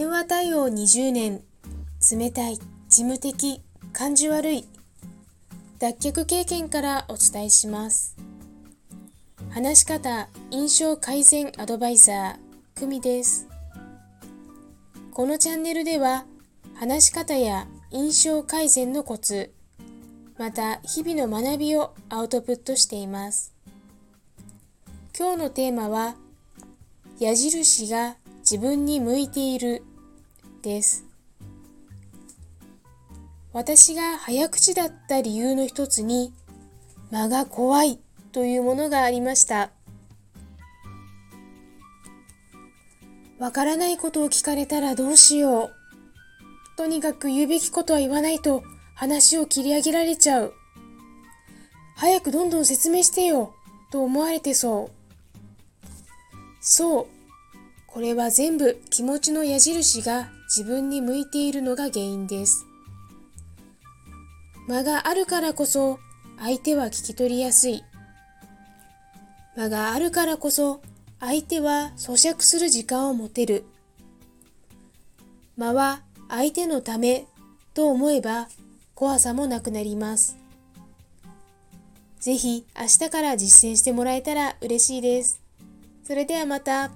[0.00, 1.42] 間対応20年
[2.10, 3.60] 冷たい事務的
[3.92, 4.66] 感じ悪い。
[5.78, 8.16] 脱却経験からお伝えします。
[9.50, 13.46] 話し方印象改善アドバイザー久美です。
[15.12, 16.24] このチャンネルでは
[16.74, 19.52] 話し方や印象改善のコツ
[20.38, 23.52] また日々の学びをアウトプットしています。
[25.14, 26.14] 今日のテーマは
[27.18, 28.16] 矢印が
[28.52, 29.82] 自分に向いている。
[30.60, 31.06] です。
[33.54, 36.34] 私が早口だった理由の一つに
[37.10, 37.98] 間が怖い
[38.30, 39.70] というものがありました。
[43.38, 45.70] わからないことを聞かれたらどうしよ
[46.74, 46.76] う。
[46.76, 48.62] とにかく言うべきことは言わないと
[48.94, 50.52] 話を切り上げられちゃう。
[51.96, 53.54] 早くどんどん説明してよ。
[53.90, 55.86] と思われてそう。
[56.60, 57.21] そう。
[57.92, 62.64] これは全部気持ちの矢印が自分に向いているのが原因です。
[64.66, 65.98] 間があるからこそ
[66.38, 67.84] 相手は聞き取りやすい。
[69.56, 70.80] 間があるからこそ
[71.20, 73.66] 相手は咀嚼する時間を持てる。
[75.58, 77.26] 間は相手のため
[77.74, 78.48] と思えば
[78.94, 80.38] 怖さもなくなります。
[82.20, 85.42] ぜひ明日から実践してもらえたら嬉しいです。
[86.04, 86.90] それではまた。